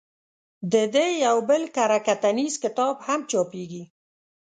[0.73, 3.83] د ده یو بل کره کتنیز کتاب هم چاپېږي.